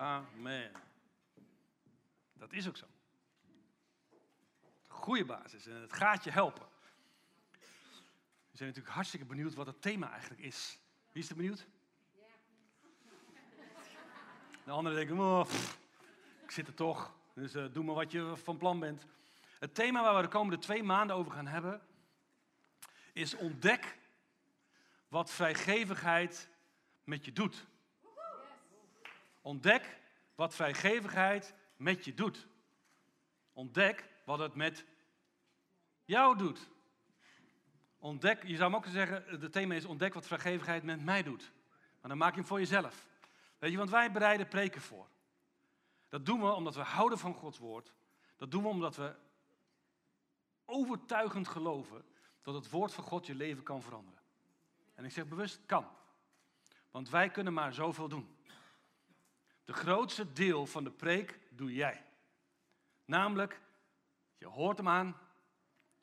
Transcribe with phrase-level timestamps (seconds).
[0.00, 0.70] Amen.
[2.32, 2.86] Dat is ook zo.
[4.86, 6.66] Goede basis en het gaat je helpen.
[8.50, 10.78] We zijn natuurlijk hartstikke benieuwd wat het thema eigenlijk is.
[11.12, 11.66] Wie is er benieuwd?
[14.64, 15.50] De anderen denken, oh,
[16.42, 19.06] ik zit er toch, dus uh, doe maar wat je van plan bent.
[19.58, 21.82] Het thema waar we de komende twee maanden over gaan hebben,
[23.12, 23.98] is ontdek
[25.08, 26.48] wat vrijgevigheid
[27.04, 27.68] met je doet.
[29.50, 30.00] Ontdek
[30.34, 32.48] wat vrijgevigheid met je doet.
[33.52, 34.84] Ontdek wat het met
[36.04, 36.70] jou doet.
[37.98, 41.52] Ontdek, je zou hem ook zeggen, het thema is ontdek wat vrijgevigheid met mij doet.
[42.00, 43.06] Maar dan maak je hem voor jezelf.
[43.58, 45.08] Weet je, want wij bereiden preken voor.
[46.08, 47.92] Dat doen we omdat we houden van Gods woord.
[48.36, 49.14] Dat doen we omdat we
[50.64, 52.04] overtuigend geloven
[52.42, 54.22] dat het woord van God je leven kan veranderen.
[54.94, 55.86] En ik zeg bewust kan.
[56.90, 58.38] Want wij kunnen maar zoveel doen.
[59.70, 62.04] De grootste deel van de preek doe jij.
[63.04, 63.60] Namelijk,
[64.38, 65.16] je hoort hem aan,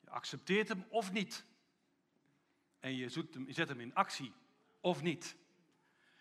[0.00, 1.44] je accepteert hem of niet.
[2.80, 4.32] En je, hem, je zet hem in actie
[4.80, 5.36] of niet.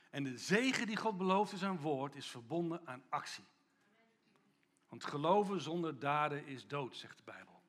[0.09, 3.45] En de zegen die God belooft in zijn woord is verbonden aan actie.
[4.89, 7.61] Want geloven zonder daden is dood, zegt de Bijbel.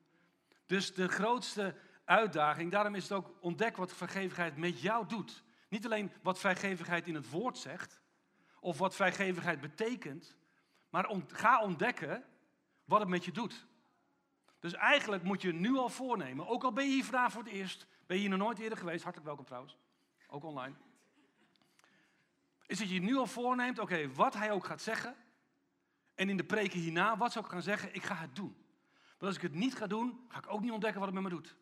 [0.65, 5.43] Dus de grootste uitdaging, daarom is het ook ontdek wat vrijgevigheid met jou doet.
[5.69, 7.98] Niet alleen wat vrijgevigheid in het woord zegt,
[8.59, 10.35] of wat vrijgevigheid betekent,
[10.89, 12.23] maar ga ontdekken
[12.85, 13.67] wat het met je doet.
[14.59, 17.51] Dus eigenlijk moet je nu al voornemen, ook al ben je hier vandaag voor het
[17.51, 19.77] eerst, ben je hier nog nooit eerder geweest, hartelijk welkom trouwens,
[20.27, 20.75] ook online.
[22.65, 25.15] Is dat je nu al voorneemt, oké, wat hij ook gaat zeggen,
[26.15, 28.55] en in de preken hierna, wat zou ik gaan zeggen, ik ga het doen.
[29.09, 31.31] Want als ik het niet ga doen, ga ik ook niet ontdekken wat het met
[31.31, 31.55] me doet.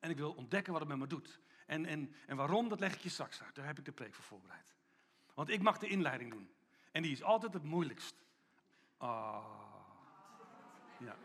[0.00, 1.40] En ik wil ontdekken wat het met me doet.
[1.66, 3.54] En, en, en waarom, dat leg ik je straks uit.
[3.54, 4.74] Daar heb ik de preek voor voorbereid.
[5.38, 6.50] Want ik mag de inleiding doen.
[6.92, 8.14] En die is altijd het moeilijkst.
[8.96, 9.44] Ah.
[10.98, 11.16] Ja.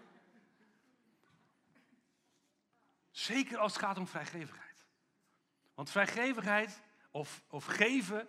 [3.11, 4.86] Zeker als het gaat om vrijgevigheid.
[5.73, 8.27] Want vrijgevigheid of, of geven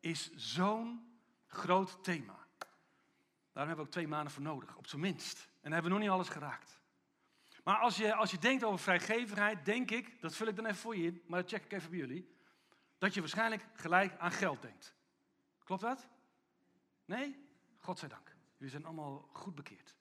[0.00, 2.46] is zo'n groot thema.
[2.56, 2.68] Daarom
[3.52, 5.48] hebben we ook twee maanden voor nodig, op zijn minst.
[5.60, 6.80] En hebben we nog niet alles geraakt.
[7.64, 10.78] Maar als je, als je denkt over vrijgevigheid, denk ik, dat vul ik dan even
[10.78, 12.36] voor je in, maar dat check ik even bij jullie,
[12.98, 15.00] dat je waarschijnlijk gelijk aan geld denkt.
[15.64, 16.08] Klopt dat?
[17.04, 17.48] Nee?
[17.78, 18.36] Godzijdank.
[18.56, 19.94] Jullie zijn allemaal goed bekeerd.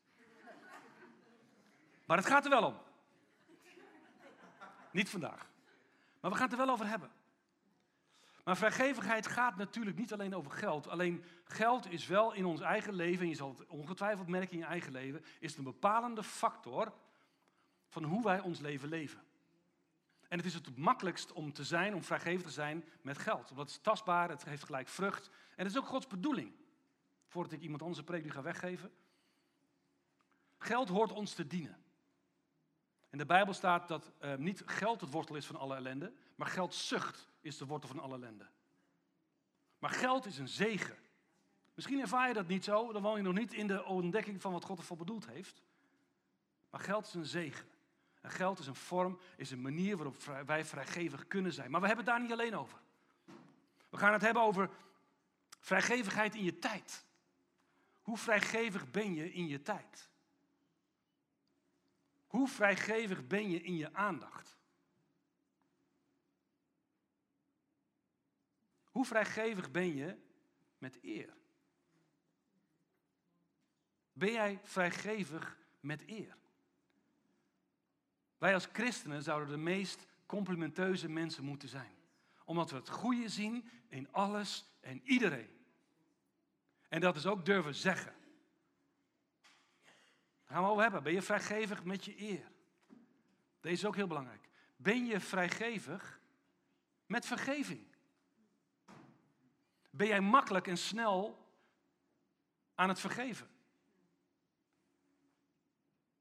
[2.06, 2.78] Maar het gaat er wel om.
[4.92, 5.50] Niet vandaag.
[6.20, 7.12] Maar we gaan het er wel over hebben.
[8.44, 10.88] Maar vrijgevigheid gaat natuurlijk niet alleen over geld.
[10.88, 14.60] Alleen geld is wel in ons eigen leven, en je zal het ongetwijfeld merken in
[14.60, 16.94] je eigen leven, is een bepalende factor
[17.88, 19.22] van hoe wij ons leven leven.
[20.32, 23.50] En het is het makkelijkst om te zijn, om vrijgevig te zijn met geld.
[23.50, 25.28] Omdat het is tastbaar, het heeft gelijk vrucht.
[25.28, 26.54] En het is ook Gods bedoeling.
[27.28, 28.92] Voordat ik iemand anders een preek nu ga weggeven.
[30.58, 31.84] Geld hoort ons te dienen.
[33.10, 36.48] In de Bijbel staat dat uh, niet geld het wortel is van alle ellende, maar
[36.48, 38.48] geldzucht is de wortel van alle ellende.
[39.80, 40.98] Maar geld is een zegen.
[41.74, 44.52] Misschien ervaar je dat niet zo, dan woon je nog niet in de ontdekking van
[44.52, 45.62] wat God ervoor bedoeld heeft.
[46.70, 47.70] Maar geld is een zegen.
[48.22, 50.16] En geld is een vorm, is een manier waarop
[50.46, 51.72] wij vrijgevig kunnen zijn.
[51.72, 52.80] Maar we hebben het daar niet alleen over.
[53.90, 54.70] We gaan het hebben over
[55.60, 57.06] vrijgevigheid in je tijd.
[58.02, 60.10] Hoe vrijgevig ben je in je tijd?
[62.28, 64.58] Hoe vrijgevig ben je in je aandacht?
[68.84, 70.18] Hoe vrijgevig ben je
[70.78, 71.34] met eer?
[74.14, 76.38] Ben jij vrijgevig met eer?
[78.42, 81.96] Wij als christenen zouden de meest complimenteuze mensen moeten zijn.
[82.46, 85.50] Omdat we het goede zien in alles en iedereen.
[86.90, 88.14] En dat is ook durven zeggen.
[90.46, 91.04] Gaan we over hebben.
[91.04, 92.52] Ben je vrijgevig met je eer?
[93.60, 94.50] Deze is ook heel belangrijk.
[94.76, 96.20] Ben je vrijgevig
[97.06, 97.86] met vergeving?
[99.90, 101.48] Ben jij makkelijk en snel
[102.76, 103.50] aan het vergeven?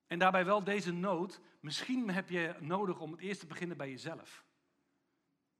[0.06, 1.40] En daarbij wel deze nood.
[1.60, 4.44] Misschien heb je nodig om het eerst te beginnen bij jezelf.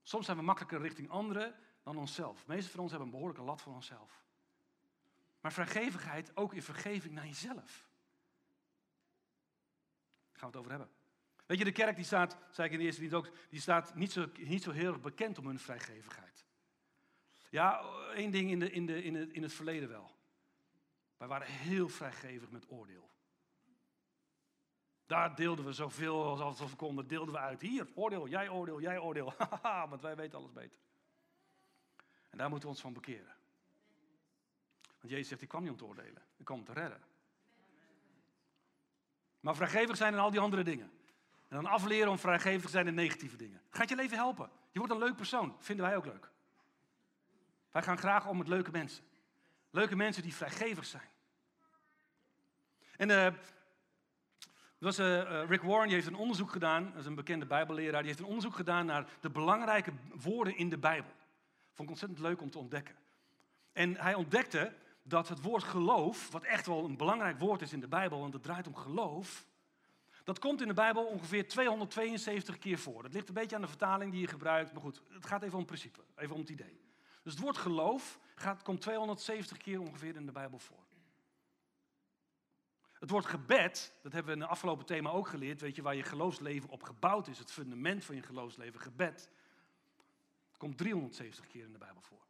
[0.03, 2.43] Soms zijn we makkelijker richting anderen dan onszelf.
[2.43, 4.25] De meeste van ons hebben een behoorlijke lat voor onszelf.
[5.41, 7.89] Maar vrijgevigheid ook in vergeving naar jezelf.
[10.31, 10.89] Daar gaan we het over hebben.
[11.45, 13.95] Weet je, de kerk die staat, zei ik in de eerste dienst ook, die staat
[13.95, 16.45] niet zo, niet zo heel erg bekend om hun vrijgevigheid.
[17.49, 17.81] Ja,
[18.13, 20.15] één ding in, de, in, de, in, het, in het verleden wel.
[21.17, 23.09] Wij waren heel vrijgevig met oordeel.
[25.11, 27.61] Daar deelden we zoveel als we konden, deelden we uit.
[27.61, 29.33] Hier, oordeel, jij oordeel, jij oordeel.
[29.89, 30.79] want wij weten alles beter.
[32.29, 33.35] En daar moeten we ons van bekeren.
[34.81, 37.01] Want Jezus zegt, ik kwam niet om te oordelen, ik kwam om te redden.
[39.39, 40.91] Maar vrijgevig zijn in al die andere dingen.
[41.47, 43.61] En dan afleren om vrijgevig te zijn in negatieve dingen.
[43.69, 44.49] Gaat je leven helpen.
[44.71, 45.55] Je wordt een leuk persoon.
[45.59, 46.31] Vinden wij ook leuk.
[47.71, 49.03] Wij gaan graag om met leuke mensen.
[49.69, 51.09] Leuke mensen die vrijgevig zijn.
[52.97, 53.27] En uh,
[54.87, 58.07] was, uh, Rick Warren die heeft een onderzoek gedaan, dat is een bekende bijbelleraar, die
[58.07, 59.91] heeft een onderzoek gedaan naar de belangrijke
[60.21, 61.11] woorden in de Bijbel.
[61.73, 62.95] Vond ik ontzettend leuk om te ontdekken.
[63.71, 64.73] En hij ontdekte
[65.03, 68.33] dat het woord geloof, wat echt wel een belangrijk woord is in de Bijbel, want
[68.33, 69.45] het draait om geloof,
[70.23, 73.03] dat komt in de Bijbel ongeveer 272 keer voor.
[73.03, 75.53] Dat ligt een beetje aan de vertaling die je gebruikt, maar goed, het gaat even
[75.53, 76.81] om het principe, even om het idee.
[77.23, 80.83] Dus het woord geloof gaat, komt 270 keer ongeveer in de Bijbel voor.
[83.01, 85.95] Het woord gebed, dat hebben we in het afgelopen thema ook geleerd, weet je, waar
[85.95, 89.29] je geloofsleven op gebouwd is, het fundament van je geloofsleven, gebed,
[90.57, 92.25] komt 370 keer in de Bijbel voor.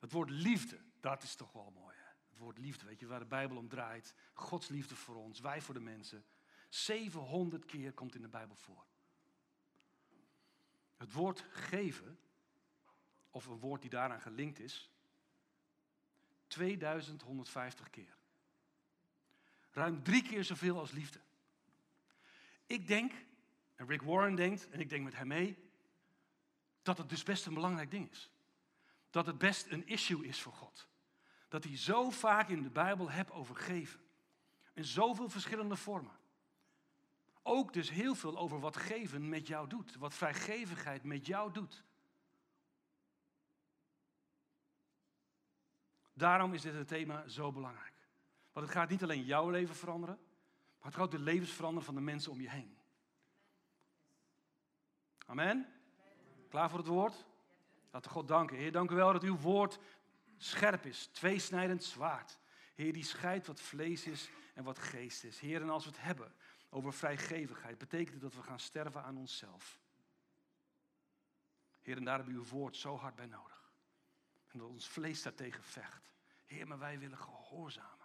[0.00, 1.96] Het woord liefde, dat is toch wel mooi.
[1.96, 2.08] Hè?
[2.28, 4.14] Het woord liefde, weet je, waar de Bijbel om draait.
[4.32, 6.24] Gods liefde voor ons, wij voor de mensen.
[6.68, 8.86] 700 keer komt in de Bijbel voor.
[10.96, 12.18] Het woord geven,
[13.30, 14.90] of een woord die daaraan gelinkt is,
[16.46, 18.18] 2150 keer.
[19.70, 21.20] Ruim drie keer zoveel als liefde.
[22.66, 23.12] Ik denk,
[23.74, 25.70] en Rick Warren denkt, en ik denk met hem mee,
[26.82, 28.30] dat het dus best een belangrijk ding is.
[29.10, 30.88] Dat het best een issue is voor God.
[31.48, 34.00] Dat hij zo vaak in de Bijbel hebt over geven.
[34.72, 36.18] In zoveel verschillende vormen.
[37.42, 39.96] Ook dus heel veel over wat geven met jou doet.
[39.96, 41.84] Wat vrijgevigheid met jou doet.
[46.12, 47.89] Daarom is dit thema zo belangrijk.
[48.60, 50.18] Want het gaat niet alleen jouw leven veranderen,
[50.78, 52.78] maar het gaat ook de levens veranderen van de mensen om je heen.
[55.26, 55.66] Amen?
[56.48, 57.26] Klaar voor het woord?
[57.90, 58.56] Laten we God danken.
[58.56, 59.78] Heer, dank u wel dat uw woord
[60.36, 62.38] scherp is, tweesnijdend zwaard.
[62.74, 65.40] Heer, die scheidt wat vlees is en wat geest is.
[65.40, 66.34] Heer, en als we het hebben
[66.70, 69.80] over vrijgevigheid, betekent het dat we gaan sterven aan onszelf.
[71.80, 73.72] Heer, en daar hebben uw woord zo hard bij nodig.
[74.48, 76.12] En dat ons vlees daartegen vecht.
[76.44, 77.99] Heer, maar wij willen gehoorzamen.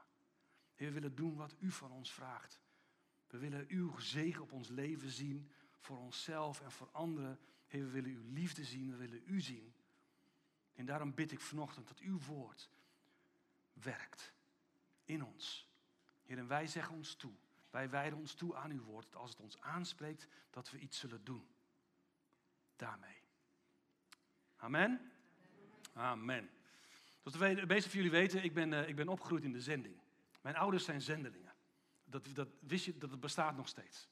[0.75, 2.59] Heer, we willen doen wat u van ons vraagt.
[3.27, 7.39] We willen uw zegen op ons leven zien, voor onszelf en voor anderen.
[7.67, 9.73] Heer, we willen uw liefde zien, we willen u zien.
[10.73, 12.69] En daarom bid ik vanochtend dat uw woord
[13.73, 14.33] werkt
[15.03, 15.69] in ons.
[16.23, 17.33] Heer, en wij zeggen ons toe,
[17.69, 20.99] wij wijden ons toe aan uw woord, dat als het ons aanspreekt, dat we iets
[20.99, 21.47] zullen doen.
[22.75, 23.23] Daarmee.
[24.55, 25.11] Amen.
[25.93, 26.49] Amen.
[27.21, 29.95] Zoals de meeste van jullie weten, ik ben, uh, ik ben opgegroeid in de zending.
[30.45, 31.53] Mijn ouders zijn zendelingen.
[32.03, 34.09] Dat, dat wist je, dat het bestaat nog steeds.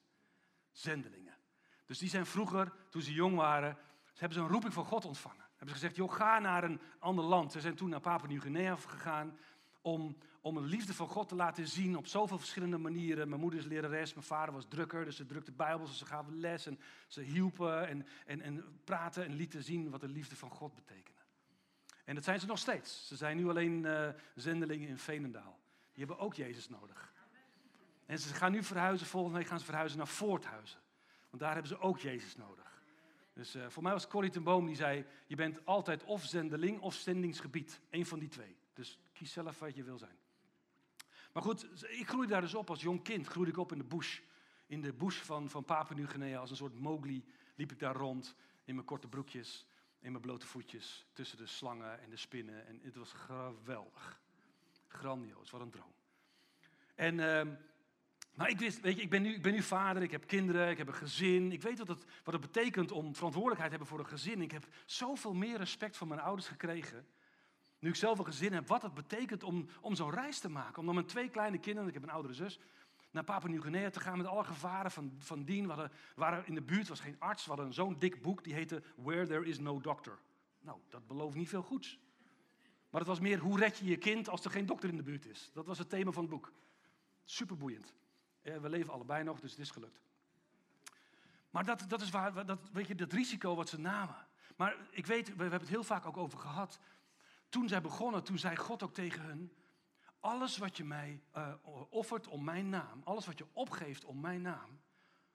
[0.72, 1.38] Zendelingen.
[1.86, 5.06] Dus die zijn vroeger, toen ze jong waren, ze hebben ze een roeping van God
[5.06, 5.46] ontvangen.
[5.50, 7.52] Hebben ze gezegd, joh, ga naar een ander land.
[7.52, 9.38] Ze zijn toen naar Papua-Nieuw-Guinea gegaan
[9.82, 13.30] om, om een liefde van God te laten zien op zoveel verschillende manieren.
[13.30, 16.40] Mijn moeder is lerares, mijn vader was drukker, dus ze drukte Bijbels, dus ze gaven
[16.40, 20.50] les en ze hielpen en, en, en praten en lieten zien wat de liefde van
[20.50, 21.22] God betekende.
[22.06, 23.08] En dat zijn ze nog steeds.
[23.08, 25.62] Ze zijn nu alleen uh, zendelingen in Veenendaal.
[25.94, 27.14] Die hebben ook Jezus nodig.
[28.06, 30.80] En ze gaan nu verhuizen, volgende week gaan ze verhuizen naar Voorthuizen.
[31.30, 32.82] Want daar hebben ze ook Jezus nodig.
[33.34, 36.80] Dus uh, voor mij was Corrie ten Boom die zei, je bent altijd of zendeling
[36.80, 37.82] of zendingsgebied.
[37.90, 38.56] Eén van die twee.
[38.74, 40.18] Dus kies zelf wat je wil zijn.
[41.34, 43.28] Maar goed, ik groeide daar dus op als jong kind.
[43.28, 44.20] Groeide ik op in de bush.
[44.68, 46.40] In de bush van, van Papua-Nieuw-Guinea.
[46.40, 48.36] Als een soort Mowgli liep ik daar rond.
[48.64, 49.68] In mijn korte broekjes.
[50.00, 51.06] In mijn blote voetjes.
[51.14, 52.68] Tussen de slangen en de spinnen.
[52.68, 54.22] En het was geweldig.
[54.94, 55.94] Grandioos, wat een droom.
[56.96, 57.42] En, uh,
[58.34, 60.70] maar ik wist, weet je, ik ben, nu, ik ben nu vader, ik heb kinderen,
[60.70, 61.52] ik heb een gezin.
[61.52, 64.42] Ik weet wat het, wat het betekent om verantwoordelijkheid te hebben voor een gezin.
[64.42, 67.08] Ik heb zoveel meer respect van mijn ouders gekregen.
[67.80, 70.80] Nu ik zelf een gezin heb, wat het betekent om, om zo'n reis te maken.
[70.80, 72.60] Om dan met twee kleine kinderen, ik heb een oudere zus,
[73.12, 75.68] naar Papua-Nieuw-Guinea te gaan met alle gevaren van, van dien.
[75.68, 78.84] We waren in de buurt, was geen arts, we hadden zo'n dik boek, die heette
[78.96, 80.20] Where There Is No Doctor.
[80.60, 82.00] Nou, dat belooft niet veel goeds.
[82.94, 85.04] Maar het was meer hoe red je je kind als er geen dokter in de
[85.04, 85.50] buurt is.
[85.54, 86.52] Dat was het thema van het boek.
[87.24, 87.94] Superboeiend.
[88.42, 90.02] We leven allebei nog, dus het is gelukt.
[91.50, 94.28] Maar dat, dat is waar, dat, weet je, dat risico wat ze namen.
[94.56, 96.80] Maar ik weet, we, hebben het heel vaak ook over gehad.
[97.50, 99.54] Toen zij begonnen, toen zei God ook tegen hen:
[100.20, 101.54] Alles wat je mij uh,
[101.90, 104.82] offert om mijn naam, alles wat je opgeeft om mijn naam,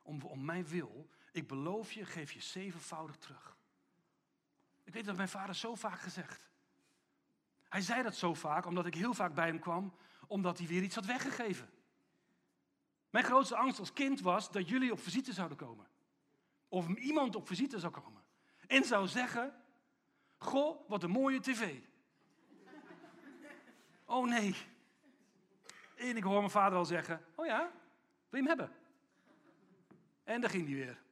[0.02, 3.56] om, om mijn wil, ik beloof je, geef je zevenvoudig terug.
[4.84, 6.47] Ik weet dat mijn vader zo vaak gezegd.
[7.68, 9.94] Hij zei dat zo vaak omdat ik heel vaak bij hem kwam,
[10.26, 11.70] omdat hij weer iets had weggegeven.
[13.10, 15.86] Mijn grootste angst als kind was dat jullie op visite zouden komen.
[16.68, 18.22] Of iemand op visite zou komen.
[18.66, 19.54] En zou zeggen,
[20.36, 21.80] goh, wat een mooie tv.
[24.04, 24.54] Oh nee.
[25.94, 27.70] En ik hoor mijn vader al zeggen, oh ja,
[28.28, 28.76] wil je hem hebben?
[30.24, 31.02] En daar ging hij weer.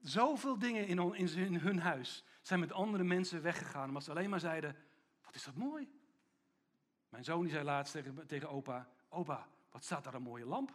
[0.00, 4.76] Zoveel dingen in, hun huis zijn met andere mensen weggegaan, omdat ze alleen maar zeiden,
[5.24, 5.90] wat is dat mooi.
[7.08, 7.96] Mijn zoon die zei laatst
[8.26, 10.74] tegen, opa, opa, wat staat daar een mooie lamp?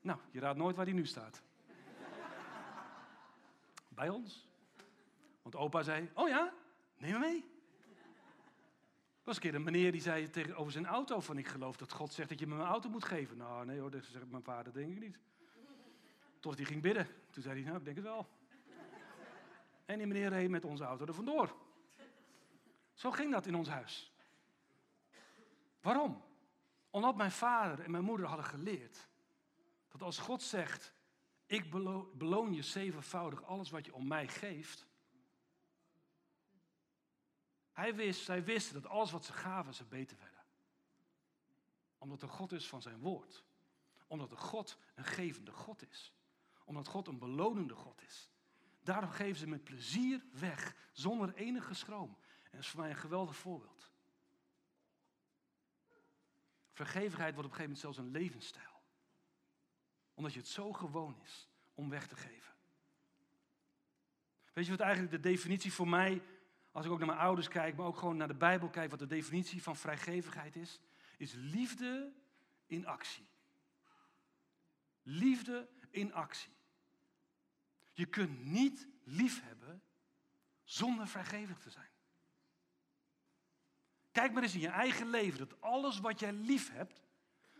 [0.00, 1.42] Nou, je raadt nooit waar die nu staat.
[3.88, 4.46] Bij ons.
[5.42, 6.52] Want opa zei, oh ja,
[6.96, 7.52] neem me mee.
[9.24, 11.76] Er was een keer een meneer die zei tegen, over zijn auto van ik geloof
[11.76, 13.36] dat God zegt dat je me mijn auto moet geven.
[13.36, 15.18] Nou nee hoor, dat zegt mijn vader denk ik niet.
[16.40, 17.08] Tot hij ging bidden.
[17.30, 18.28] Toen zei hij, nou ik denk het wel.
[19.84, 21.56] En die meneer reed met onze auto er vandoor.
[22.92, 24.12] Zo ging dat in ons huis.
[25.80, 26.22] Waarom?
[26.90, 29.08] Omdat mijn vader en mijn moeder hadden geleerd
[29.88, 30.94] dat als God zegt,
[31.46, 31.70] ik
[32.18, 34.86] beloon je zevenvoudig alles wat je om mij geeft.
[37.72, 40.44] Hij wist, zij wisten dat alles wat ze gaven, ze beter werden.
[41.98, 43.44] Omdat er God is van zijn woord.
[44.06, 46.14] Omdat er God een gevende God is.
[46.64, 48.33] Omdat God een belonende God is.
[48.84, 52.16] Daarom geven ze met plezier weg, zonder enige schroom.
[52.42, 53.92] En dat is voor mij een geweldig voorbeeld.
[56.72, 58.82] Vergevigheid wordt op een gegeven moment zelfs een levensstijl.
[60.14, 62.54] Omdat je het zo gewoon is om weg te geven.
[64.52, 66.22] Weet je wat eigenlijk de definitie voor mij,
[66.72, 68.98] als ik ook naar mijn ouders kijk, maar ook gewoon naar de Bijbel kijk, wat
[68.98, 70.80] de definitie van vrijgevigheid is?
[71.16, 72.12] Is liefde
[72.66, 73.26] in actie.
[75.02, 76.52] Liefde in actie.
[77.94, 79.82] Je kunt niet lief hebben
[80.64, 81.88] zonder vrijgevig te zijn.
[84.12, 87.02] Kijk maar eens in je eigen leven dat alles wat jij lief hebt,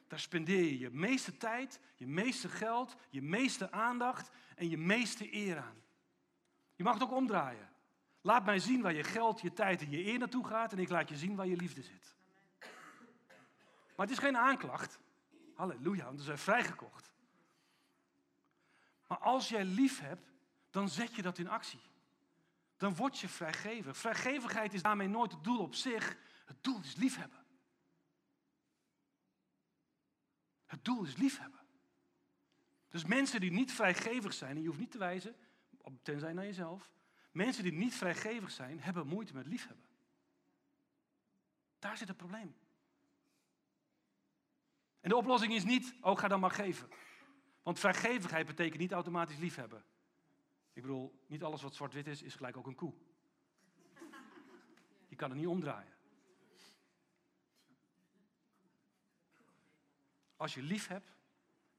[0.09, 5.35] daar spendeer je je meeste tijd, je meeste geld, je meeste aandacht en je meeste
[5.35, 5.83] eer aan.
[6.75, 7.69] Je mag het ook omdraaien.
[8.21, 10.89] Laat mij zien waar je geld, je tijd en je eer naartoe gaat en ik
[10.89, 12.15] laat je zien waar je liefde zit.
[13.97, 14.99] Maar het is geen aanklacht.
[15.55, 17.14] Halleluja, want we zijn vrijgekocht.
[19.15, 20.33] Maar als jij lief hebt,
[20.71, 21.81] dan zet je dat in actie.
[22.77, 23.97] Dan word je vrijgevig.
[23.97, 26.17] Vrijgevigheid is daarmee nooit het doel op zich.
[26.45, 27.45] Het doel is liefhebben.
[30.67, 31.61] Het doel is liefhebben.
[32.89, 35.37] Dus mensen die niet vrijgevig zijn, en je hoeft niet te wijzen,
[36.03, 36.91] tenzij naar jezelf.
[37.31, 39.89] Mensen die niet vrijgevig zijn, hebben moeite met liefhebben.
[41.79, 42.57] Daar zit het probleem.
[45.01, 46.89] En de oplossing is niet, oh ga dan maar geven.
[47.65, 49.85] Want vrijgevigheid betekent niet automatisch liefhebben.
[50.73, 52.95] Ik bedoel, niet alles wat zwart-wit is, is gelijk ook een koe.
[55.07, 55.93] Je kan het niet omdraaien.
[60.37, 61.15] Als je lief hebt,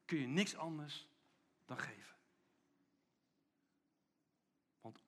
[0.05, 1.07] kun je niks anders
[1.65, 2.15] dan geven.
[4.81, 5.03] Want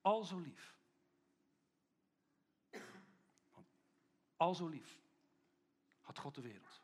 [0.00, 0.76] al zo lief.
[3.52, 3.66] Want
[4.36, 5.00] al zo lief
[6.00, 6.82] had God de wereld.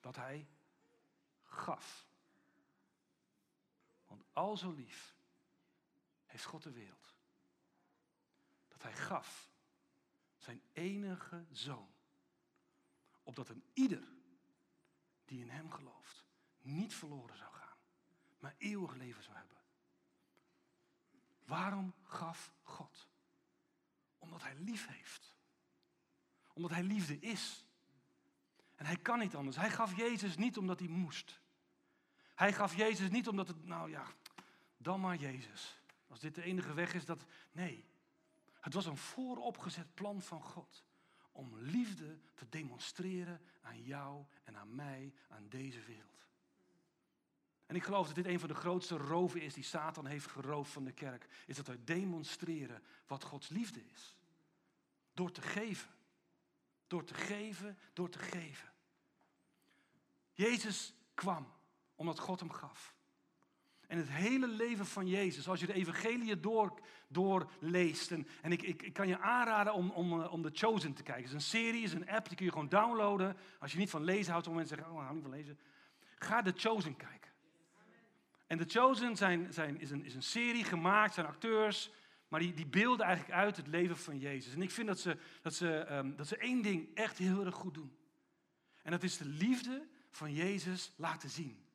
[0.00, 0.48] Dat hij
[1.56, 2.06] gaf.
[4.06, 5.16] Want al zo lief
[6.26, 7.14] heeft God de wereld.
[8.68, 9.50] Dat hij gaf
[10.36, 11.94] zijn enige zoon
[13.22, 14.08] opdat een ieder
[15.24, 16.24] die in hem gelooft
[16.60, 17.76] niet verloren zou gaan,
[18.38, 19.56] maar eeuwig leven zou hebben.
[21.44, 23.08] Waarom gaf God?
[24.18, 25.34] Omdat hij lief heeft.
[26.52, 27.66] Omdat hij liefde is.
[28.74, 29.56] En hij kan niet anders.
[29.56, 31.40] Hij gaf Jezus niet omdat hij moest.
[32.36, 34.06] Hij gaf Jezus niet omdat het, nou ja,
[34.76, 35.80] dan maar Jezus.
[36.08, 37.24] Als dit de enige weg is, dat.
[37.52, 37.84] Nee.
[38.60, 40.84] Het was een vooropgezet plan van God
[41.32, 46.26] om liefde te demonstreren aan jou en aan mij, aan deze wereld.
[47.66, 50.72] En ik geloof dat dit een van de grootste roven is die Satan heeft geroofd
[50.72, 51.28] van de kerk.
[51.46, 54.16] Is dat wij demonstreren wat Gods liefde is.
[55.14, 55.90] Door te geven.
[56.86, 58.72] Door te geven, door te geven.
[60.32, 61.55] Jezus kwam
[61.96, 62.94] omdat God hem gaf.
[63.86, 68.10] En het hele leven van Jezus, als je de evangelie door, doorleest.
[68.10, 71.02] En, en ik, ik, ik, kan je aanraden om, om, eh, om The Chosen te
[71.02, 71.22] kijken.
[71.22, 73.36] Het is een serie, is een app, die kun je gewoon downloaden.
[73.58, 75.58] Als je niet van lezen houdt, om mensen zeggen, oh, ik hou niet van lezen.
[76.18, 77.30] Ga The Chosen kijken.
[78.46, 81.90] En The Chosen zijn, zijn, is, een, is een serie gemaakt, zijn acteurs,
[82.28, 84.54] maar die, die beelden eigenlijk uit het leven van Jezus.
[84.54, 87.54] En ik vind dat ze, dat, ze, um, dat ze één ding echt heel erg
[87.54, 87.96] goed doen.
[88.82, 91.65] En dat is de liefde van Jezus laten zien.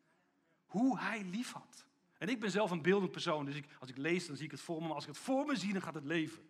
[0.72, 1.86] Hoe hij lief had.
[2.18, 4.52] En ik ben zelf een beeldend persoon, dus ik, als ik lees, dan zie ik
[4.52, 4.86] het voor me.
[4.86, 6.50] Maar als ik het voor me zie, dan gaat het leven.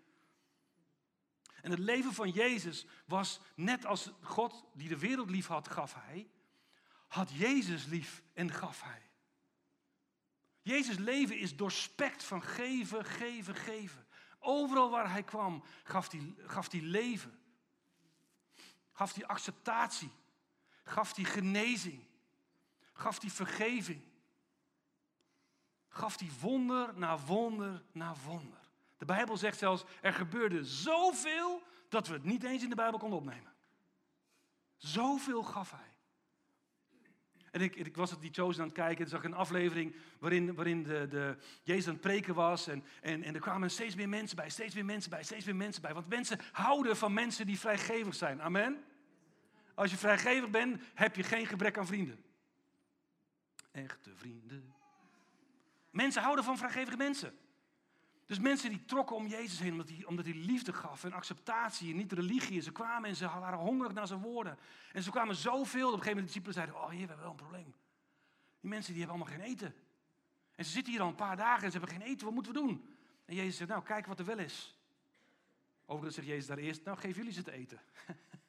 [1.62, 5.94] En het leven van Jezus was net als God die de wereld lief had, gaf
[5.94, 6.30] hij.
[7.08, 9.10] Had Jezus lief en gaf hij.
[10.62, 14.08] Jezus leven is doorspekt van geven, geven, geven.
[14.40, 17.40] Overal waar hij kwam, gaf hij, gaf hij leven.
[18.92, 20.12] Gaf hij acceptatie.
[20.84, 22.04] Gaf hij genezing.
[22.94, 24.11] Gaf hij vergeving.
[25.94, 28.60] Gaf hij wonder na wonder na wonder.
[28.98, 33.00] De Bijbel zegt zelfs, er gebeurde zoveel dat we het niet eens in de Bijbel
[33.00, 33.52] konden opnemen.
[34.78, 35.92] Zoveel gaf hij.
[37.52, 40.54] En ik, ik was het die Chosen aan het kijken en zag een aflevering waarin,
[40.56, 42.68] waarin de, de, Jezus aan het preken was.
[42.68, 45.56] En, en, en er kwamen steeds meer mensen bij, steeds meer mensen bij, steeds meer
[45.56, 45.94] mensen bij.
[45.94, 48.42] Want mensen houden van mensen die vrijgevig zijn.
[48.42, 48.84] Amen?
[49.74, 52.24] Als je vrijgevig bent, heb je geen gebrek aan vrienden.
[53.72, 54.74] Echte vrienden.
[55.92, 57.40] Mensen houden van vrijgevige mensen.
[58.26, 61.92] Dus mensen die trokken om Jezus heen omdat hij, omdat hij liefde gaf en acceptatie
[61.92, 62.62] en niet religie.
[62.62, 64.58] ze kwamen en ze waren hongerig naar zijn woorden.
[64.94, 65.88] En ze kwamen zoveel.
[65.88, 67.76] Op een gegeven moment de discipelen zeiden, oh hier, we hebben wel een probleem.
[68.60, 69.76] Die mensen die hebben allemaal geen eten.
[70.56, 72.26] En ze zitten hier al een paar dagen en ze hebben geen eten.
[72.26, 72.96] Wat moeten we doen?
[73.26, 74.76] En Jezus zegt, nou kijk wat er wel is.
[75.86, 77.82] Overigens zegt Jezus daar eerst, nou geef jullie ze te eten.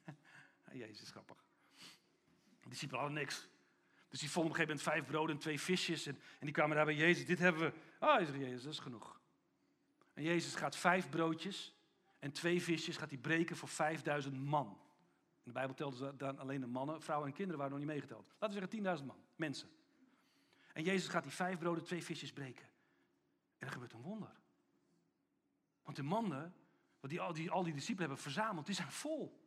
[0.73, 1.43] Jezus grappig.
[2.61, 3.47] De discipelen hadden niks.
[4.13, 6.05] Dus die vonden op een gegeven moment vijf broden en twee visjes.
[6.05, 7.25] En, en die kwamen daar bij Jezus.
[7.25, 7.73] Dit hebben we.
[7.99, 9.19] Ah, oh, Jezus, dat is genoeg.
[10.13, 11.75] En Jezus gaat vijf broodjes
[12.19, 14.67] en twee visjes gaat hij breken voor vijfduizend man.
[15.35, 17.93] In de Bijbel telden ze dan alleen de mannen, vrouwen en kinderen waren nog niet
[17.93, 18.33] meegeteld.
[18.39, 19.69] Laten we zeggen 10.000 man, mensen.
[20.73, 22.65] En Jezus gaat die vijf broden, twee visjes breken.
[23.57, 24.35] En er gebeurt een wonder.
[25.83, 26.55] Want de mannen,
[26.99, 29.42] wat die, al, die, al die discipelen hebben verzameld, die zijn vol.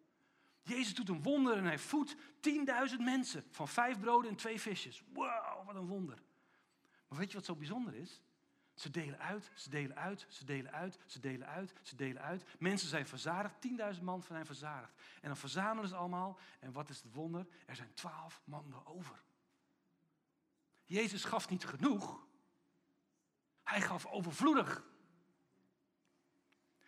[0.67, 2.23] Jezus doet een wonder en hij voedt 10.000
[2.99, 5.03] mensen van vijf broden en twee visjes.
[5.13, 6.23] Wow, wat een wonder.
[7.09, 8.23] Maar weet je wat zo bijzonder is?
[8.75, 12.45] Ze delen uit, ze delen uit, ze delen uit, ze delen uit, ze delen uit.
[12.59, 13.55] Mensen zijn verzadigd,
[13.97, 14.93] 10.000 man zijn verzadigd.
[15.21, 16.39] En dan verzamelen ze allemaal.
[16.61, 17.47] En wat is het wonder?
[17.67, 19.23] Er zijn twaalf mannen over.
[20.85, 22.27] Jezus gaf niet genoeg.
[23.63, 24.85] Hij gaf overvloedig.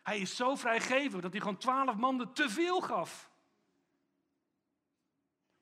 [0.03, 3.31] Hij is zo vrijgevig dat hij gewoon twaalf mannen te veel gaf.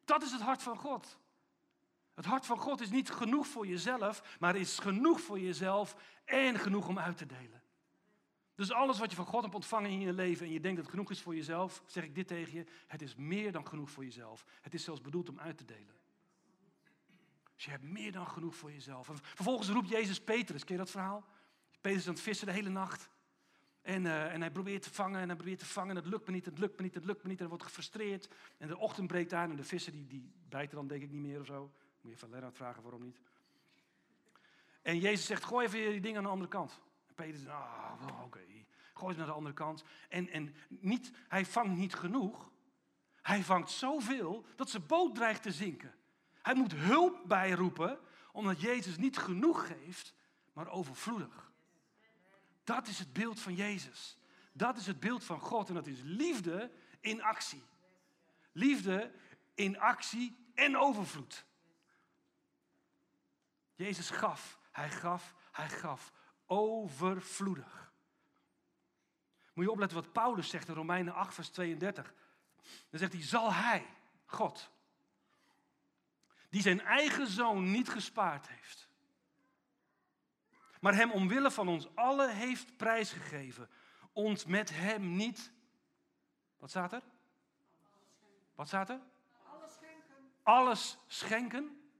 [0.06, 1.18] Dat is het hart van God.
[2.14, 6.58] Het hart van God is niet genoeg voor jezelf, maar is genoeg voor jezelf en
[6.58, 7.62] genoeg om uit te delen.
[8.54, 10.86] Dus alles wat je van God hebt ontvangen in je leven en je denkt dat
[10.86, 13.90] het genoeg is voor jezelf, zeg ik dit tegen je, het is meer dan genoeg
[13.90, 14.44] voor jezelf.
[14.60, 15.94] Het is zelfs bedoeld om uit te delen.
[17.54, 19.08] Dus je hebt meer dan genoeg voor jezelf.
[19.08, 21.24] En vervolgens roept Jezus Petrus, ken je dat verhaal?
[21.80, 23.08] Petrus is aan het vissen de hele nacht.
[23.87, 25.90] En, uh, en, hij probeert te vangen en hij probeert te vangen.
[25.90, 27.37] En het lukt me niet, het lukt me niet, het lukt me niet.
[27.37, 28.29] En hij wordt gefrustreerd.
[28.59, 31.22] En de ochtend breekt aan en de vissen die, die bijten dan denk ik niet
[31.22, 31.70] meer of zo.
[32.01, 33.20] Moet je even Lennart vragen waarom niet.
[34.83, 36.81] En Jezus zegt, gooi even die dingen aan de andere kant.
[37.07, 38.22] En Peter zegt, ah, oké.
[38.22, 38.66] Okay.
[38.94, 39.85] Gooi ze naar de andere kant.
[40.09, 42.51] En, en niet, hij vangt niet genoeg.
[43.22, 45.94] Hij vangt zoveel dat zijn boot dreigt te zinken.
[46.42, 47.99] Hij moet hulp bijroepen,
[48.33, 50.14] omdat Jezus niet genoeg geeft,
[50.53, 51.45] maar overvloedig.
[52.66, 54.18] Dat is het beeld van Jezus.
[54.52, 57.62] Dat is het beeld van God en dat is liefde in actie.
[58.52, 59.12] Liefde
[59.55, 61.44] in actie en overvloed.
[63.74, 66.12] Jezus gaf, hij gaf, hij gaf
[66.46, 67.92] overvloedig.
[69.52, 72.14] Moet je opletten wat Paulus zegt in Romeinen 8, vers 32.
[72.90, 73.87] Dan zegt hij, zal hij,
[74.24, 74.70] God,
[76.50, 78.86] die zijn eigen zoon niet gespaard heeft,
[80.87, 83.68] maar hem omwille van ons allen heeft prijsgegeven,
[84.12, 85.53] ons met hem niet.
[86.59, 87.03] Wat staat er?
[88.55, 89.01] Wat staat er?
[89.42, 90.33] Alles schenken.
[90.42, 91.90] Alles schenken.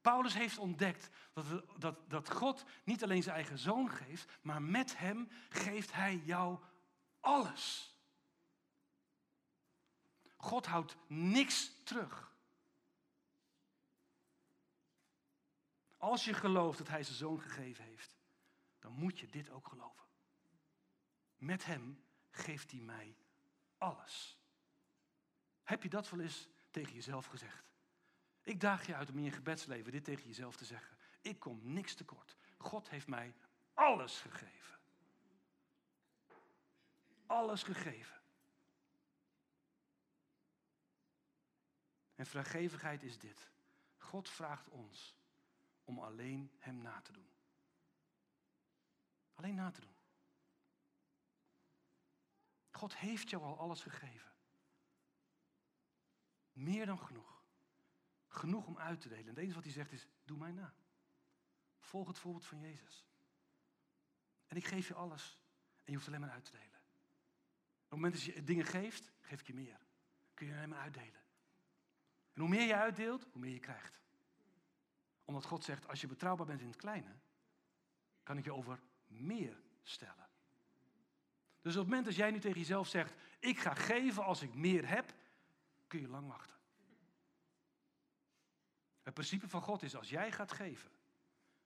[0.00, 1.44] Paulus heeft ontdekt dat,
[1.78, 6.58] dat, dat God niet alleen zijn eigen zoon geeft, maar met hem geeft hij jou
[7.20, 7.94] alles.
[10.36, 12.25] God houdt niks terug.
[16.06, 18.16] Als je gelooft dat hij zijn zoon gegeven heeft,
[18.78, 20.06] dan moet je dit ook geloven.
[21.36, 23.16] Met hem geeft hij mij
[23.78, 24.38] alles.
[25.62, 27.70] Heb je dat wel eens tegen jezelf gezegd?
[28.42, 30.96] Ik daag je uit om in je gebedsleven dit tegen jezelf te zeggen.
[31.20, 32.36] Ik kom niks tekort.
[32.56, 33.34] God heeft mij
[33.74, 34.78] alles gegeven.
[37.26, 38.22] Alles gegeven.
[42.14, 43.50] En vrijgevigheid is dit.
[43.96, 45.15] God vraagt ons
[45.86, 47.30] om alleen Hem na te doen.
[49.34, 49.96] Alleen na te doen.
[52.70, 54.32] God heeft jou al alles gegeven.
[56.52, 57.44] Meer dan genoeg.
[58.28, 59.24] Genoeg om uit te delen.
[59.24, 60.74] En het enige wat hij zegt is, doe mij na.
[61.78, 63.06] Volg het voorbeeld van Jezus.
[64.46, 65.42] En ik geef je alles.
[65.76, 66.66] En je hoeft alleen maar uit te delen.
[66.66, 69.86] Op het moment dat je dingen geeft, geef ik je meer.
[70.34, 71.24] Kun je alleen maar uitdelen.
[72.32, 74.00] En hoe meer je uitdeelt, hoe meer je krijgt.
[75.26, 77.14] Omdat God zegt, als je betrouwbaar bent in het kleine,
[78.22, 80.28] kan ik je over meer stellen.
[81.60, 84.54] Dus op het moment dat jij nu tegen jezelf zegt, ik ga geven als ik
[84.54, 85.14] meer heb,
[85.86, 86.56] kun je lang wachten.
[89.02, 90.90] Het principe van God is, als jij gaat geven,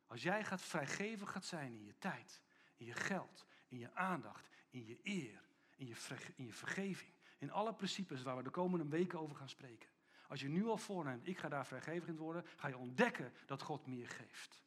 [0.06, 2.40] als jij gaat vrijgevig gaat zijn in je tijd,
[2.76, 5.42] in je geld, in je aandacht, in je eer,
[5.76, 5.96] in je,
[6.36, 9.88] in je vergeving, in alle principes waar we de komende weken over gaan spreken.
[10.30, 13.62] Als je nu al voorneemt, ik ga daar vrijgevig in worden, ga je ontdekken dat
[13.62, 14.64] God meer geeft.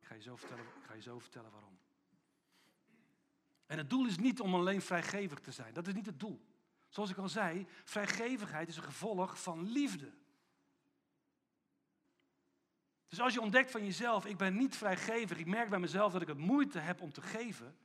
[0.00, 1.78] Ik ga je zo vertellen, ik ga je zo vertellen waarom.
[3.66, 5.74] En het doel is niet om alleen vrijgevig te zijn.
[5.74, 6.46] Dat is niet het doel.
[6.88, 10.12] Zoals ik al zei, vrijgevigheid is een gevolg van liefde.
[13.06, 16.22] Dus als je ontdekt van jezelf, ik ben niet vrijgevig, ik merk bij mezelf dat
[16.22, 17.78] ik het moeite heb om te geven,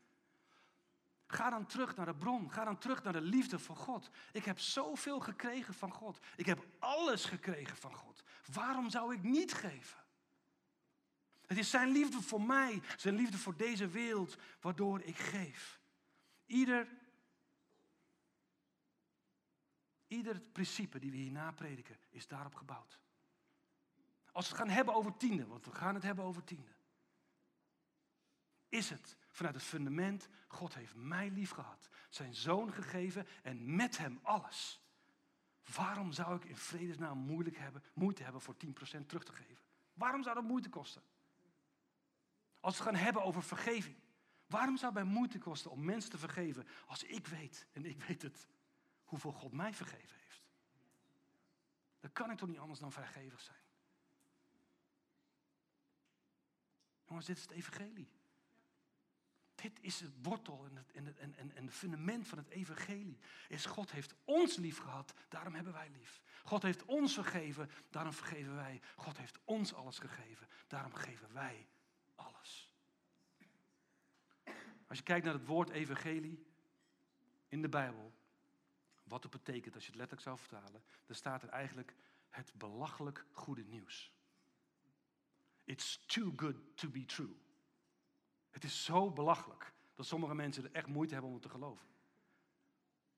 [1.33, 4.09] ga dan terug naar de bron, ga dan terug naar de liefde van God.
[4.31, 8.23] Ik heb zoveel gekregen van God, ik heb alles gekregen van God.
[8.53, 10.01] Waarom zou ik niet geven?
[11.45, 15.79] Het is zijn liefde voor mij, zijn liefde voor deze wereld, waardoor ik geef.
[16.45, 16.87] Ieder,
[20.07, 22.99] ieder principe die we hierna prediken, is daarop gebouwd.
[24.31, 26.72] Als we het gaan hebben over tiende, want we gaan het hebben over tiende.
[28.73, 33.97] Is het vanuit het fundament, God heeft mij lief gehad, zijn zoon gegeven en met
[33.97, 34.81] hem alles.
[35.75, 39.65] Waarom zou ik in vredesnaam moeilijk hebben, moeite hebben voor 10% terug te geven?
[39.93, 41.03] Waarom zou dat moeite kosten?
[42.59, 43.95] Als we het gaan hebben over vergeving.
[44.47, 48.21] Waarom zou mij moeite kosten om mensen te vergeven als ik weet, en ik weet
[48.21, 48.47] het,
[49.03, 50.43] hoeveel God mij vergeven heeft?
[51.99, 53.61] Dan kan ik toch niet anders dan vrijgevig zijn.
[57.05, 58.21] Jongens, dit is het evangelie.
[59.63, 63.19] Dit is het wortel en het, het, en, en, fundament van het evangelie.
[63.49, 66.21] Is God heeft ons lief gehad, daarom hebben wij lief.
[66.43, 68.81] God heeft ons vergeven, daarom vergeven wij.
[68.95, 71.67] God heeft ons alles gegeven, daarom geven wij
[72.15, 72.71] alles.
[74.87, 76.45] Als je kijkt naar het woord evangelie
[77.47, 78.13] in de Bijbel,
[79.03, 81.95] wat het betekent als je het letterlijk zou vertalen, dan staat er eigenlijk
[82.29, 84.13] het belachelijk goede nieuws.
[85.63, 87.35] It's too good to be true.
[88.53, 91.87] Het is zo belachelijk dat sommige mensen er echt moeite hebben om het te geloven.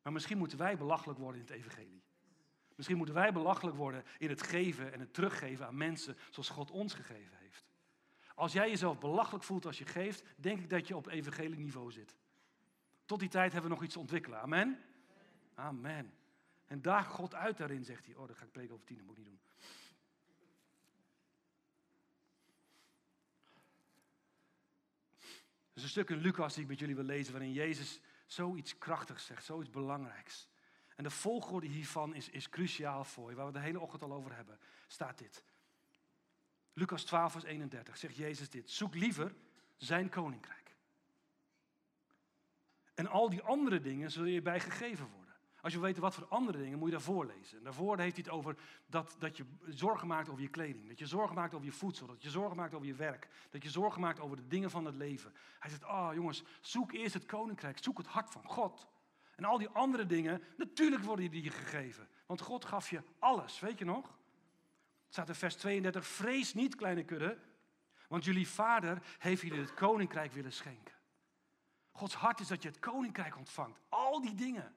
[0.02, 2.04] Maar misschien moeten wij belachelijk worden in het evangelie.
[2.76, 6.72] Misschien moeten wij belachelijk worden in het geven en het teruggeven aan mensen zoals God
[6.72, 7.66] ons gegeven heeft.
[8.36, 12.16] Als jij jezelf belachelijk voelt als je geeft, denk ik dat je op evangelieniveau zit.
[13.06, 14.42] Tot die tijd hebben we nog iets te ontwikkelen.
[14.42, 14.80] Amen?
[15.54, 16.14] Amen.
[16.66, 18.16] En daag God uit daarin, zegt hij.
[18.16, 19.40] Oh, dat ga ik preken over tien, dat moet ik niet doen.
[25.76, 28.78] Er is een stuk in Lucas die ik met jullie wil lezen, waarin Jezus zoiets
[28.78, 30.48] krachtigs zegt, zoiets belangrijks.
[30.96, 34.14] En de volgorde hiervan is, is cruciaal voor je, waar we de hele ochtend al
[34.14, 34.60] over hebben.
[34.88, 35.44] Staat dit.
[36.74, 38.70] Lucas 12, vers 31 zegt Jezus dit.
[38.70, 39.36] Zoek liever
[39.78, 40.76] zijn koninkrijk.
[42.94, 45.25] En al die andere dingen zullen je bij gegeven worden.
[45.66, 47.58] Als je wil weten wat voor andere dingen, moet je daarvoor lezen.
[47.58, 50.88] En daarvoor heeft hij het over dat, dat je zorgen maakt over je kleding.
[50.88, 52.08] Dat je zorgen maakt over je voedsel.
[52.08, 53.28] Dat je zorgen maakt over je werk.
[53.50, 55.34] Dat je zorgen maakt over de dingen van het leven.
[55.60, 57.78] Hij zegt, oh, jongens, zoek eerst het koninkrijk.
[57.84, 58.88] Zoek het hart van God.
[59.36, 62.08] En al die andere dingen, natuurlijk worden die je gegeven.
[62.26, 64.06] Want God gaf je alles, weet je nog?
[65.04, 67.38] Het staat in vers 32, vrees niet kleine kudde.
[68.08, 70.96] Want jullie vader heeft jullie het koninkrijk willen schenken.
[71.92, 73.80] Gods hart is dat je het koninkrijk ontvangt.
[73.90, 74.74] Al die dingen.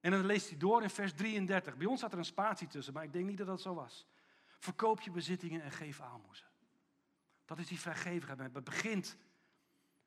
[0.00, 1.76] En dan leest hij door in vers 33.
[1.76, 4.06] Bij ons staat er een spatie tussen, maar ik denk niet dat dat zo was.
[4.58, 6.46] Verkoop je bezittingen en geef aalmoezen.
[7.44, 8.54] Dat is die vrijgevigheid.
[8.54, 9.16] Het begint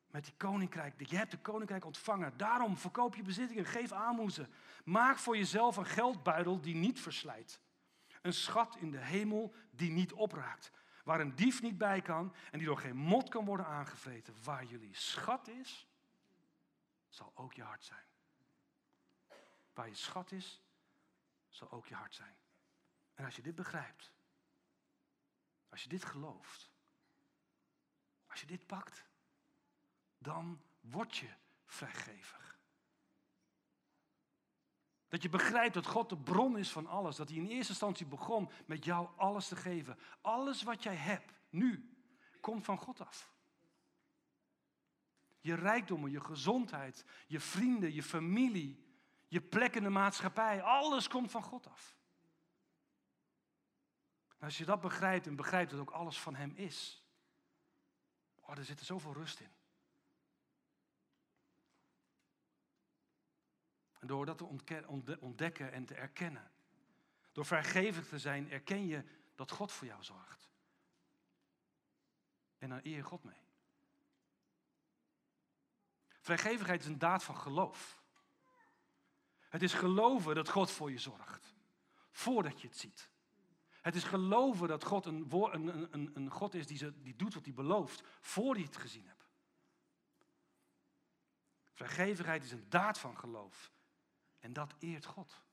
[0.08, 1.10] met die koninkrijk.
[1.10, 2.38] Je hebt de koninkrijk ontvangen.
[2.38, 4.50] Daarom verkoop je bezittingen, geef aalmoezen.
[4.86, 7.60] Maak voor jezelf een geldbuidel die niet verslijt.
[8.22, 10.72] Een schat in de hemel die niet opraakt.
[11.04, 14.34] Waar een dief niet bij kan en die door geen mot kan worden aangevreten.
[14.44, 15.88] Waar jullie schat is,
[17.10, 18.06] zal ook je hart zijn.
[19.74, 20.62] Waar je schat is,
[21.50, 22.36] zal ook je hart zijn.
[23.14, 24.12] En als je dit begrijpt,
[25.70, 26.72] als je dit gelooft,
[28.28, 29.04] als je dit pakt,
[30.18, 31.34] dan word je
[31.66, 32.58] vrijgevig.
[35.08, 37.16] Dat je begrijpt dat God de bron is van alles.
[37.16, 39.98] Dat hij in eerste instantie begon met jou alles te geven.
[40.22, 41.98] Alles wat jij hebt, nu,
[42.42, 43.34] komt van God af.
[45.40, 48.83] Je rijkdommen, je gezondheid, je vrienden, je familie,
[49.34, 51.98] je plek in de maatschappij, alles komt van God af.
[54.40, 57.06] Als je dat begrijpt en begrijpt dat ook alles van Hem is,
[58.36, 59.52] oh, er zit er zoveel rust in.
[64.00, 64.46] En door dat te
[65.20, 66.52] ontdekken en te erkennen,
[67.32, 69.04] door vrijgevig te zijn, erken je
[69.36, 70.50] dat God voor jou zorgt.
[72.58, 73.42] En dan eer je God mee.
[76.20, 78.03] Vrijgevigheid is een daad van geloof.
[79.54, 81.54] Het is geloven dat God voor je zorgt.
[82.12, 83.10] Voordat je het ziet.
[83.82, 87.34] Het is geloven dat God een, een, een, een God is die, ze, die doet
[87.34, 88.04] wat hij belooft.
[88.20, 89.30] Voor hij het gezien hebt.
[91.74, 93.72] Vrijgevigheid is een daad van geloof.
[94.40, 95.44] En dat eert God.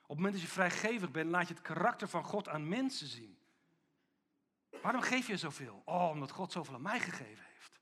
[0.00, 3.06] Op het moment dat je vrijgevig bent, laat je het karakter van God aan mensen
[3.06, 3.38] zien.
[4.82, 5.82] Waarom geef je zoveel?
[5.84, 7.80] Oh, omdat God zoveel aan mij gegeven heeft.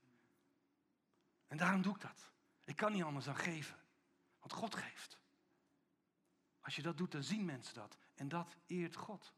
[1.47, 2.35] En daarom doe ik dat.
[2.67, 3.79] Ik kan niet anders dan geven.
[4.39, 5.19] Want God geeft.
[6.61, 7.99] Als je dat doet, dan zien mensen dat.
[8.15, 9.33] En dat eert God.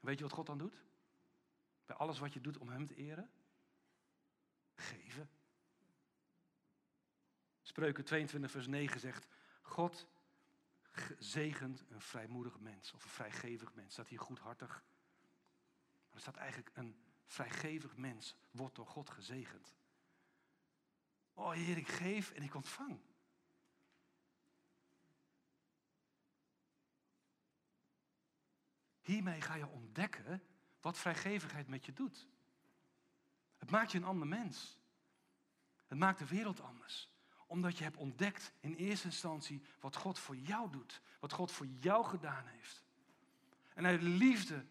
[0.00, 0.84] Weet je wat God dan doet?
[1.86, 3.30] Bij alles wat je doet om Hem te eren?
[4.74, 5.30] Geven.
[7.62, 9.26] Spreuken 22, vers 9 zegt:
[9.62, 10.06] God
[11.18, 13.92] zegent een vrijmoedig mens of een vrijgevig mens.
[13.92, 14.84] Staat hier goedhartig.
[16.06, 19.74] Maar er staat eigenlijk een vrijgevig mens wordt door God gezegend.
[21.32, 23.00] Oh Heer, ik geef en ik ontvang.
[29.00, 30.42] Hiermee ga je ontdekken
[30.80, 32.28] wat vrijgevigheid met je doet.
[33.58, 34.78] Het maakt je een ander mens.
[35.86, 37.12] Het maakt de wereld anders.
[37.46, 41.00] Omdat je hebt ontdekt in eerste instantie wat God voor jou doet.
[41.20, 42.82] Wat God voor jou gedaan heeft.
[43.74, 44.66] En uit liefde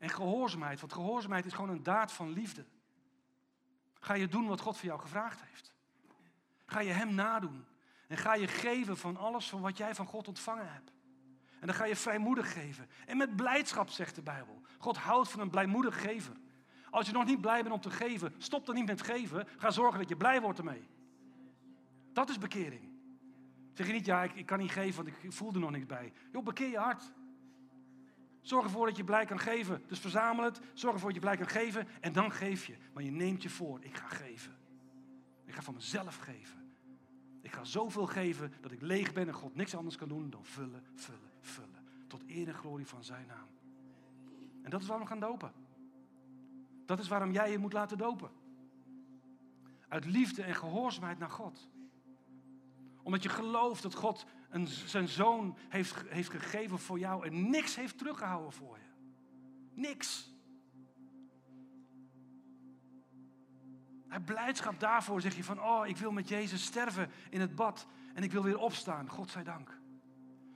[0.00, 0.80] en gehoorzaamheid.
[0.80, 2.64] Want gehoorzaamheid is gewoon een daad van liefde.
[3.98, 5.72] Ga je doen wat God voor jou gevraagd heeft.
[6.66, 7.64] Ga je Hem nadoen.
[8.08, 10.92] En ga je geven van alles van wat jij van God ontvangen hebt.
[11.60, 12.88] En dan ga je vrijmoedig geven.
[13.06, 14.62] En met blijdschap, zegt de Bijbel.
[14.78, 16.36] God houdt van een blijmoedig gever.
[16.90, 19.48] Als je nog niet blij bent om te geven, stop dan niet met geven.
[19.56, 20.88] Ga zorgen dat je blij wordt ermee.
[22.12, 22.88] Dat is bekering.
[23.72, 25.86] Zeg je niet, ja, ik, ik kan niet geven, want ik voel er nog niks
[25.86, 26.12] bij.
[26.32, 27.12] Joh, bekeer je hart.
[28.40, 29.82] Zorg ervoor dat je blij kan geven.
[29.86, 30.60] Dus verzamel het.
[30.74, 31.88] Zorg ervoor dat je blij kan geven.
[32.00, 32.76] En dan geef je.
[32.92, 33.78] Maar je neemt je voor.
[33.82, 34.56] Ik ga geven.
[35.44, 36.60] Ik ga van mezelf geven.
[37.40, 40.44] Ik ga zoveel geven dat ik leeg ben en God niks anders kan doen dan
[40.44, 41.84] vullen, vullen, vullen.
[42.06, 43.48] Tot eer en glorie van zijn naam.
[44.62, 45.52] En dat is waarom we gaan dopen.
[46.86, 48.30] Dat is waarom jij je moet laten dopen.
[49.88, 51.68] Uit liefde en gehoorzaamheid naar God.
[53.02, 54.26] Omdat je gelooft dat God
[54.66, 58.84] zijn zoon heeft, heeft gegeven voor jou en niks heeft teruggehouden voor je.
[59.80, 60.30] Niks.
[64.08, 67.86] Uit blijdschap daarvoor zeg je van, oh, ik wil met Jezus sterven in het bad
[68.14, 69.78] en ik wil weer opstaan, God zij dank.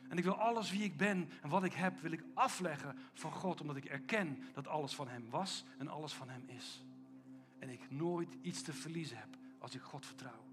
[0.08, 3.32] En ik wil alles wie ik ben en wat ik heb, wil ik afleggen van
[3.32, 6.84] God, omdat ik erken dat alles van Hem was en alles van Hem is.
[7.58, 10.44] En ik nooit iets te verliezen heb als ik God vertrouw.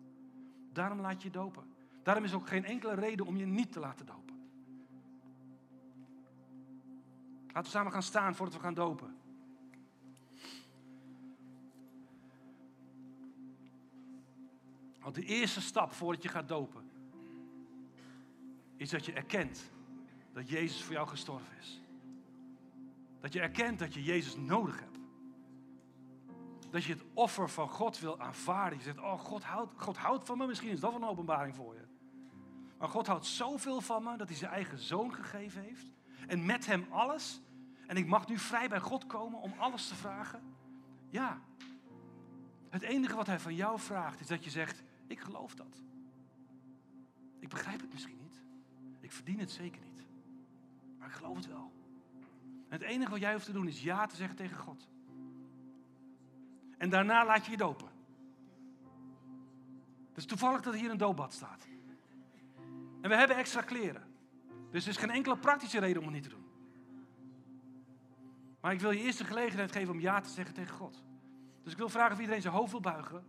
[0.71, 1.70] Daarom laat je dopen.
[2.03, 4.21] Daarom is ook geen enkele reden om je niet te laten dopen.
[7.47, 9.15] Laten we samen gaan staan voordat we gaan dopen.
[14.99, 16.89] Want de eerste stap voordat je gaat dopen,
[18.75, 19.71] is dat je erkent
[20.33, 21.81] dat Jezus voor jou gestorven is.
[23.19, 24.90] Dat je erkent dat je Jezus nodig hebt.
[26.71, 28.77] Dat je het offer van God wil aanvaarden.
[28.77, 30.47] Je zegt, oh God houdt, God houdt van me.
[30.47, 31.85] Misschien is dat wel een openbaring voor je.
[32.77, 35.91] Maar God houdt zoveel van me dat hij zijn eigen zoon gegeven heeft.
[36.27, 37.41] En met hem alles.
[37.87, 40.41] En ik mag nu vrij bij God komen om alles te vragen.
[41.09, 41.41] Ja.
[42.69, 45.83] Het enige wat hij van jou vraagt is dat je zegt, ik geloof dat.
[47.39, 48.41] Ik begrijp het misschien niet.
[48.99, 50.05] Ik verdien het zeker niet.
[50.97, 51.71] Maar ik geloof het wel.
[52.67, 54.87] Het enige wat jij hoeft te doen is ja te zeggen tegen God.
[56.81, 57.87] En daarna laat je je dopen.
[60.07, 61.67] Het is toevallig dat hier een doopbad staat.
[63.01, 64.03] En we hebben extra kleren.
[64.71, 66.45] Dus er is geen enkele praktische reden om het niet te doen.
[68.61, 71.03] Maar ik wil je eerst de gelegenheid geven om ja te zeggen tegen God.
[71.63, 73.23] Dus ik wil vragen of iedereen zijn hoofd wil buigen,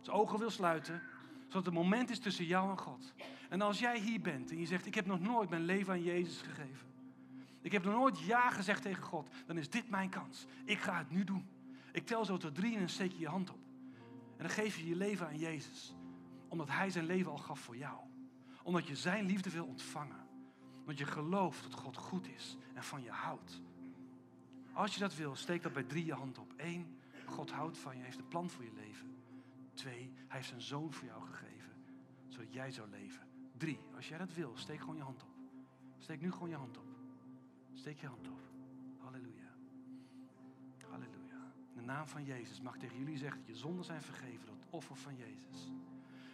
[0.00, 1.02] zijn ogen wil sluiten,
[1.48, 3.12] zodat het moment is tussen jou en God.
[3.48, 6.02] En als jij hier bent en je zegt, ik heb nog nooit mijn leven aan
[6.02, 6.88] Jezus gegeven.
[7.60, 9.28] Ik heb nog nooit ja gezegd tegen God.
[9.46, 10.46] Dan is dit mijn kans.
[10.64, 11.53] Ik ga het nu doen.
[11.94, 13.60] Ik tel zo tot drie en dan steek je je hand op.
[14.36, 15.94] En dan geef je je leven aan Jezus.
[16.48, 17.98] Omdat Hij zijn leven al gaf voor jou
[18.64, 20.26] omdat je zijn liefde wil ontvangen.
[20.80, 23.62] Omdat je gelooft dat God goed is en van je houdt.
[24.72, 26.52] Als je dat wil, steek dat bij drie je hand op.
[26.56, 29.16] Eén, God houdt van je, heeft een plan voor je leven.
[29.74, 31.72] Twee, hij heeft zijn zoon voor jou gegeven,
[32.28, 33.22] zodat jij zou leven.
[33.56, 35.28] Drie, als jij dat wil, steek gewoon je hand op.
[35.98, 36.86] Steek nu gewoon je hand op.
[37.72, 38.40] Steek je hand op.
[38.98, 39.43] Halleluja.
[41.74, 44.46] In de naam van Jezus mag ik tegen jullie zeggen dat je zonden zijn vergeven
[44.46, 45.72] door het offer van Jezus.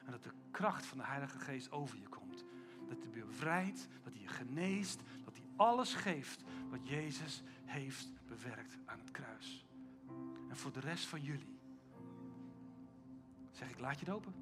[0.05, 2.45] En dat de kracht van de Heilige Geest over je komt.
[2.89, 8.09] Dat hij je bevrijdt, dat hij je geneest, dat hij alles geeft wat Jezus heeft
[8.27, 9.67] bewerkt aan het kruis.
[10.49, 11.59] En voor de rest van jullie
[13.51, 14.35] zeg ik, laat je dopen.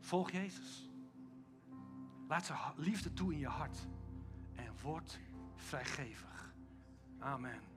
[0.00, 0.90] Volg Jezus.
[2.28, 3.86] Laat zijn liefde toe in je hart
[4.54, 5.18] en word
[5.56, 6.54] vrijgevig.
[7.18, 7.73] Amen.